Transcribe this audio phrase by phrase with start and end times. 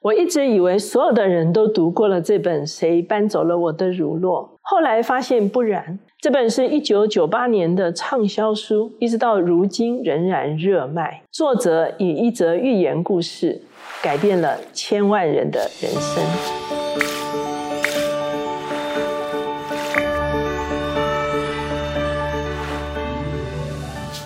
[0.00, 5.98] 我一直以为所有的人都读过了这本《谁搬走了我的乳酪》，后来发现不然。
[6.20, 11.22] 这本是一九九八年的畅销书，一直到如今仍然热卖。
[11.32, 13.60] 作者以一则寓言故事
[14.00, 16.77] 改变了千万人的人生。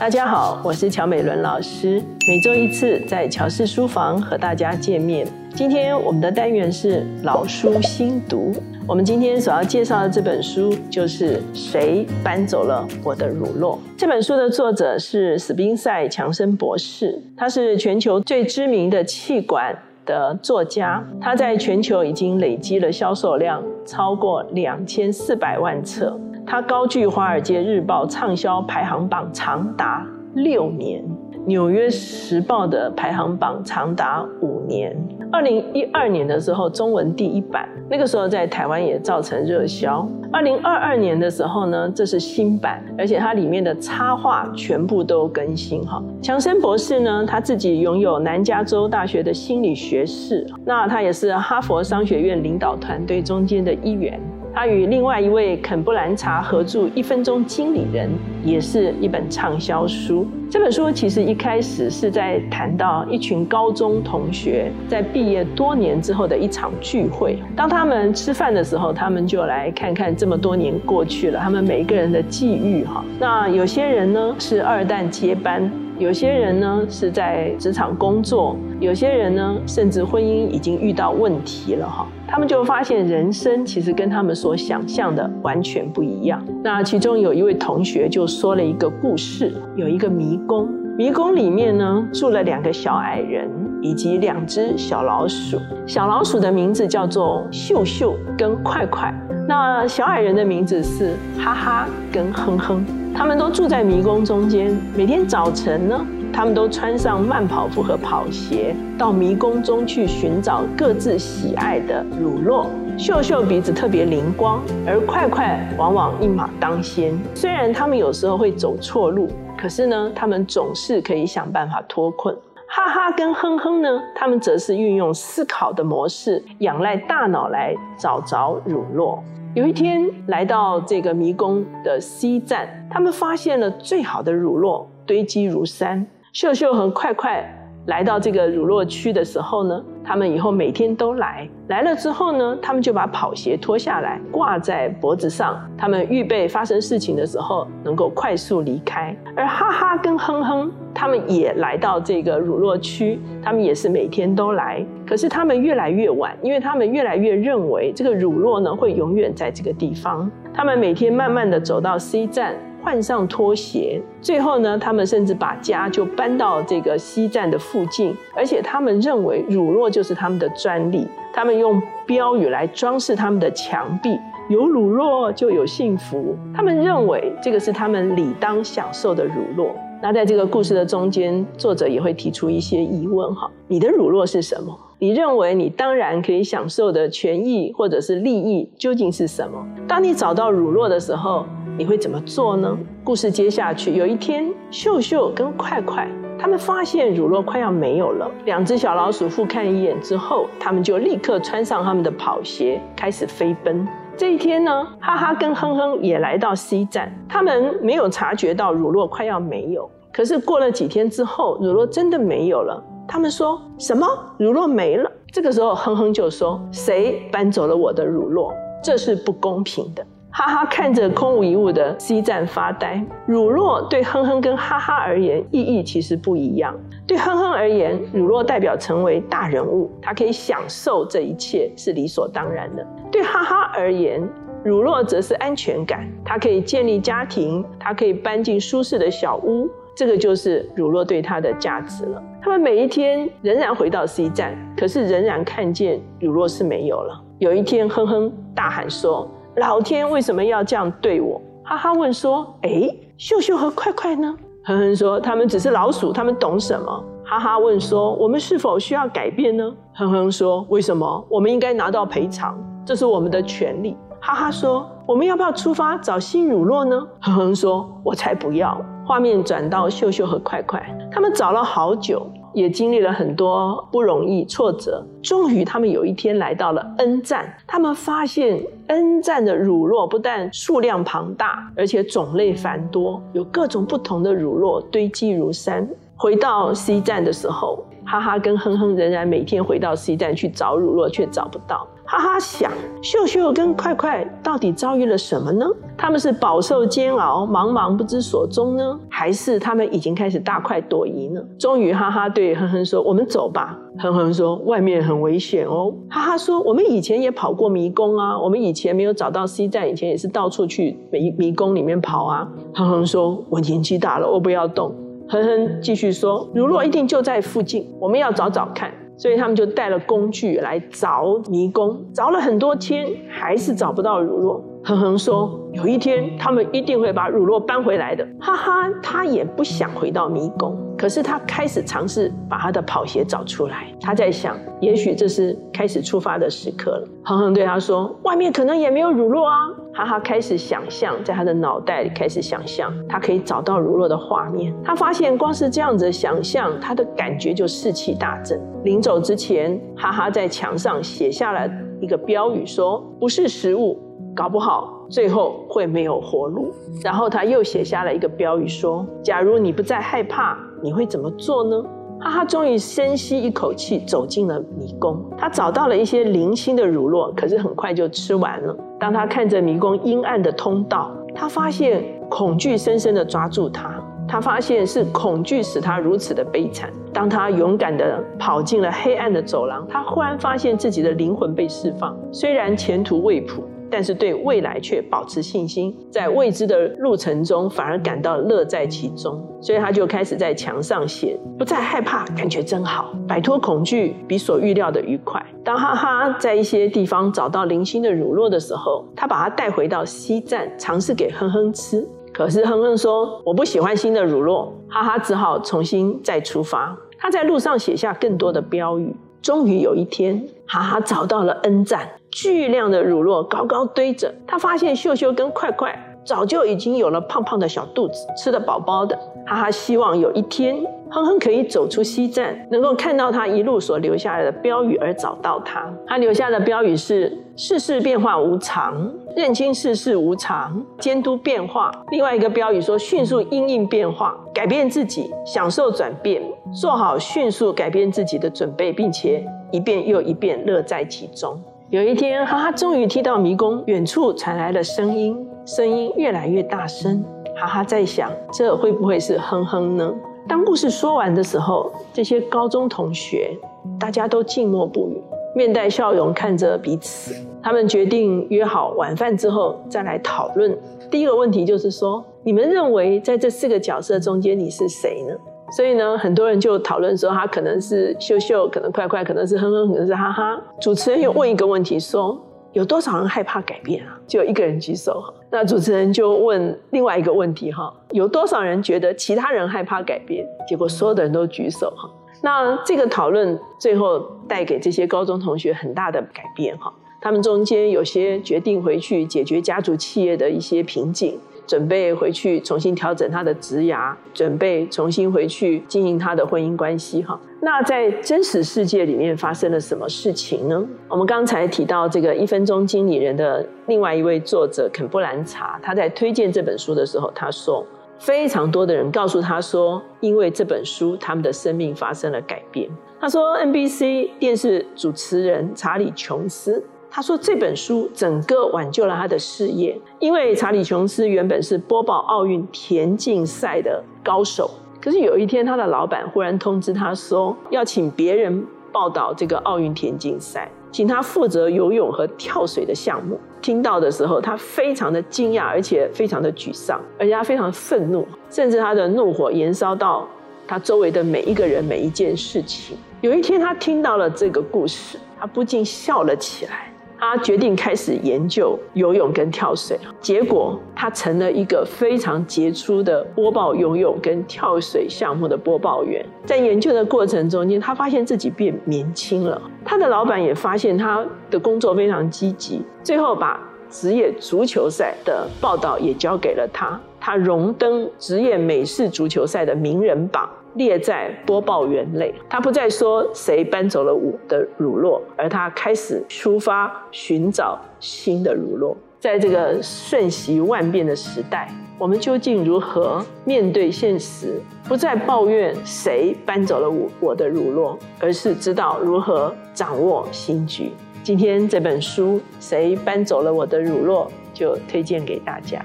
[0.02, 5.24] 大家好，我是乔美伦老师，每周一次在乔氏书房和大家见面。
[5.54, 8.52] 今天我们的单元是老书新读。
[8.84, 13.76] 我们今天所要介绍的这本书就是《谁搬走了我的乳酪》。
[13.96, 19.72] 这本书的作者是史宾塞·强森博士，他是全球最知名的气管
[20.04, 21.00] 的作家。
[21.20, 26.18] 他在全球已经累积了销售量超过两千四百万册。
[26.46, 31.02] 他高居《华尔街日报》畅销排行榜长达六年。
[31.44, 34.96] 《纽约时报》的排行榜长达五年。
[35.32, 40.06] 二零一二年的时候，中文第一版，那个时候在台湾也造成热销。
[40.30, 46.00] 二零二二年的时候呢，这是新版，而且它里面的插画全部都更新哈。
[46.22, 54.20] 强生博士呢，他自己拥有南加州大学的心理学士，那他也是哈佛商学院领导团队中间的一员。
[54.54, 58.08] 他与另外一位肯布兰查合著《一分钟经理人》，
[58.44, 60.26] 也是一本畅销书。
[60.50, 67.38] 这本书其实一开始是在谈到一群高中同学在毕业多年之后的一场聚会。
[67.56, 73.02] 当他们吃饭的时候，他们就来看看这么多年过去了，他们每一个人的际遇哈。
[73.18, 75.70] 那有些人呢是二代接班。
[76.02, 86.44] 有些人呢是在职场工作，有些人呢甚至婚姻已经遇到问题了哈，他们就发现人生其实跟他们所想象的完全不一样。
[86.64, 93.48] 那其中有一位同学就说了一个故事，有一个迷宫，迷宫里面呢住了两个小矮人
[93.80, 99.14] 以及两只小老鼠，小老鼠的名字叫做秀秀跟快快，
[99.46, 102.84] 那小矮人的名字是哈哈跟哼哼。
[103.14, 104.74] 他们都住在迷宫中间。
[104.96, 112.66] 每天早晨呢，他们都穿上慢跑服和跑鞋，到迷宫中去寻找各自喜爱的乳酪。
[112.96, 117.12] 秀秀鼻子特别灵光，而快快往往一马当先。
[117.34, 122.34] 虽然他们有时候会走错路，可是呢，他们总是可以想办法脱困。
[122.74, 129.18] 哈哈跟哼哼呢，他们则是运用思考的模式，仰赖大脑来找着乳酪。
[129.54, 136.06] 有一天来到这个迷宫的 C 站，他们发现了最好的乳酪堆积如山。
[136.32, 137.46] 秀秀和快快
[137.86, 141.48] 来到这个乳酪区的时候呢，他们以后每天都来。
[141.68, 149.16] 来了之后呢，他们就把跑鞋脱下来挂在脖子上，他们预备发生事情的时候能够快速离开。
[149.34, 150.72] 而哈哈跟哼哼。
[150.94, 154.84] 他们也来到这个乳酪区，他们也是每天都来。
[155.06, 160.30] 可是他们越来越晚，因为他们越来越认为这个乳酪呢会永远在这个地方。
[160.52, 168.14] 他们每天慢慢的走到 C 站，换上拖鞋，最后呢，他们甚至把家就搬到这个西站的附近。
[168.34, 176.36] 而且他们认为乳酪就是他们的专利，他们用标语来装饰他们的墙壁：有乳酪就有幸福。
[176.52, 179.70] 他们认为这个是他们理当享受的乳酪。
[180.02, 184.76] 那在这个故事的中间，作者也会提出一些疑问哈：你的乳酪是什么？
[184.98, 189.64] 你认为你当然可以享受的权益或者是利益究竟是什么？
[189.86, 191.46] 当你找到乳酪的时候，
[191.78, 192.78] 你会怎么做呢？
[193.02, 196.06] 故事接下去，有一天，秀秀跟快快
[196.38, 198.30] 他们发现乳酪快要没有了。
[198.44, 203.88] 两只小老鼠互看一眼之后，他们就立刻穿上他们的跑鞋，开始飞奔。
[204.18, 209.90] 这一天呢，哈哈跟哼哼也来到 C 站，他们没有察觉到乳酪快要没有。
[210.12, 212.84] 可是过了几天之后，乳酪真的没有了。
[213.08, 214.06] 他们说什么？
[214.38, 215.10] 乳酪没了？
[215.32, 218.52] 这个时候，哼哼就说：“谁搬走了我的乳酪？
[218.84, 223.04] 这是不公平的。”哈哈看着空无一物的 C 站发呆。
[223.26, 226.74] 乳酪对哼哼跟哈哈而言意义其实不一样。
[227.06, 232.86] 对哼哼而言，乳酪代表成为大人物，他可以享受这一切是理所当然的。
[233.10, 234.26] 对哈哈而言，
[234.64, 239.68] 乳酪则是安全感，他可以建立家庭，他可以搬进舒适的小屋。
[239.94, 242.22] 这个就是乳酪对他的价值了。
[242.40, 247.22] 他们每一天仍然回到 C 站，可是仍然看见乳酪是没有了。
[247.38, 254.34] 有一天，哼哼大喊说：“老天为什么要这样对我？”哈哈问说：“哎，秀秀和快快呢？”
[254.64, 261.26] 哼哼说：“他们只是老鼠，他们懂什么？”哈哈问说：“我们是否需要改变呢？”哼哼说：“为什么？
[261.28, 275.04] 我们应该拿到赔偿，这是我们的权利。”哈哈说：“我们要不要出发找新乳酪呢？”哼哼说：“我才不要。”画面转到秀秀和快快，他们找了好久，也经历了很多不容易挫折。
[275.22, 285.88] 终于，他们有一天来到了 N 站，他们发现 N 站的乳酪不但数量庞大，而且种类繁多，有各种不同的乳酪堆积如山。
[286.16, 291.86] 回到 C 站的时候，哈哈跟哼哼仍然每天回到 C 站去找乳酪，却找不到。
[292.12, 292.70] 哈哈想，
[293.00, 295.64] 秀秀跟快快到底遭遇了什么呢？
[295.96, 301.40] 他们是饱受煎熬，茫茫不知所踪呢，还是他们已经开始大快朵颐呢？
[301.58, 314.94] 终于，哈哈对哼哼说：“我们走吧。”哼哼说：“外面很危险哦。”哈哈说：“我们以前也跑过迷宫啊，我们以前没有找到 C 站，以前也是到处去迷迷宫里面跑啊。”哼哼说：“我年纪大了，我不要动。”
[315.30, 324.64] 哼哼继续说：“如若一定就在附近，我们要找找看。”所以他们就带了工具来凿迷宫，凿了很多天，还是找不到乳若。
[324.84, 333.86] 哼哼说：“有一天，他们一定会把乳酪搬回来的。”哈哈，他也不想回到迷宫，可是他开始尝试把他的跑鞋找出来。
[334.00, 337.08] 他在想，也许这是开始出发的时刻了。
[337.22, 344.74] 哼哼对他说：“外面可能也没有乳酪啊。”哈哈开始想象，在他的脑袋里开始想象，他可以找到乳酪的画面。
[344.82, 348.60] 他发现，光是这样子想象，他的感觉就士气大振。
[348.82, 351.70] 临走之前，哈哈在墙上写下了
[352.00, 353.96] 一个标语，说：“不是食物。”
[354.34, 356.72] 搞不好最后会没有活路。
[357.02, 361.82] 然后他又写下了一个标语说：“假如你不再害怕，你会怎么做呢？”
[362.20, 365.20] 哈哈，终于深吸一口气，走进了迷宫。
[365.36, 368.76] 他找到了一些零星的乳酪，可是很快就吃完了。
[369.00, 374.00] 当他看着迷宫阴暗的通道，他发现恐惧深深的抓住他。
[374.28, 376.88] 他发现是恐惧使他如此的悲惨。
[377.12, 382.16] 当他勇敢的跑进了黑暗的走廊，他忽然发现自己的灵魂被释放。
[382.30, 383.64] 虽然前途未卜。
[383.92, 395.44] 但是对未来却保持信心，在未知的路程中反而感到乐在其中，所以他就开始在墙上写：不再害怕，感觉真好，摆脱恐惧比所预料的愉快。
[395.62, 402.08] 当哈哈在一些地方找到零星的乳酪的时候，他把它带回到西站，尝试给哼哼吃。
[402.32, 406.96] 可是哼哼说：“我不喜欢新的乳酪。”哈哈只好重新再出发。
[407.18, 409.14] 他在路上写下更多的标语。
[409.42, 412.08] 终于有一天，哈哈找到了 N 站。
[412.32, 415.94] 巨量的乳酪高高堆着，他发现秀秀跟快快
[416.24, 419.16] 早就已经有了胖胖的小肚子，吃得饱饱的。
[419.46, 420.76] 哈哈，希望有一天
[421.10, 425.92] 哼哼可以走出西站，能够看到他一路所留下来的标语而找到他。
[426.06, 431.90] 他留下的标语是：世事变化无常，认清世事无常，监督变化。
[432.12, 436.40] 另外一个标语说：迅速因应变化，改变自己，享受转变，
[436.72, 441.60] 做好迅速改变自己的准备，并且一遍又一遍乐在其中。
[441.92, 445.36] 有一天，哈哈终于听到迷宫远处传来了声音，
[445.66, 447.22] 声音越来越大声。
[447.54, 450.10] 哈哈在想，这会不会是哼哼呢？
[450.48, 453.54] 当故事说完的时候，这些高中同学
[454.00, 455.22] 大家都静默不语，
[455.54, 457.34] 面带笑容看着彼此。
[457.62, 460.74] 他们决定约好晚饭之后再来讨论。
[461.10, 465.34] 第一个问题就是说，你们认为在这四个角色中间，你是谁呢？
[465.74, 470.60] 所以呢，很多人就讨论说，他可能是秀秀，可能快快，可能是哼哼，可能是哈哈。
[470.80, 472.38] 主持人又问一个问题，说
[472.72, 474.18] 有多少人害怕改变啊？
[474.26, 475.24] 就一个人举手。
[475.50, 480.46] 那主持人就问 另外一个问题，哈，有多少人觉得其他人害怕改变？
[480.68, 482.10] 结果所有的人都举手，哈。
[482.42, 486.92] 那这个讨论最后带给这些高中同学很大的改变，哈。
[487.20, 491.38] 他们中间有些决定回去解决家族企业的一些瓶颈。
[491.66, 497.22] 准备回去重新调整他的职涯，准备重新回去经营他的婚姻关系。
[497.22, 500.84] 哈，那在真实世界里面发生了什么事情呢？
[501.08, 507.86] 我们刚才提到这个一分钟经理人的另外一位作者肯布兰查，他在推荐这本书的时候，他说
[508.18, 512.88] 非常多的人告诉他说，因为这本书，他们的生命发生了改变。
[513.20, 516.84] 他说，NBC 电视主持人查理琼斯。
[517.14, 533.38] 他说这本书整个挽救了他的事业，因为查理琼斯原本是播报奥运田径赛的高手，可是有一天他的老板忽然通知他说要请别人报道这个奥运田径赛，请他负责游泳和跳水的项目。
[533.60, 540.26] 听到的时候，他非常的惊讶，而且非常的沮丧，而且他非常愤怒，甚至他的怒火延烧到
[540.66, 542.96] 他周围的每一个人、每一件事情。
[543.20, 546.91] 有一天，他听到了这个故事，他不禁笑了起来。
[547.24, 556.26] 他决定开始研究游泳跟跳水结果他成了一个非常杰出的播报游泳跟跳水项目的播报员。
[556.44, 559.62] 在研究的过程中间，他发现自己变年轻了。
[559.84, 567.00] 他的老板也发现他的工作非常积极，最后把职业足球赛的报道也交给了他。
[567.20, 570.50] 他荣登职业美式足球赛的名人榜。
[570.74, 572.34] 列在播报员内。
[572.48, 578.96] 他不再说谁搬走了我的乳酪，而他开始出发寻找新的乳酪。
[579.18, 584.60] 在这个瞬息万变的时代，我们究竟如何面对现实？
[584.88, 590.90] 不再抱怨谁搬走了我我的乳酪，而是知道如何掌握新局。
[591.22, 595.80] 今天这本书《谁搬走了我的乳酪》就推荐给大家。